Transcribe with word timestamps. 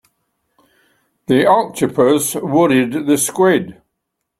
The 1.27 1.45
octopus 1.45 2.33
worried 2.33 3.05
the 3.05 3.19
squid. 3.19 3.83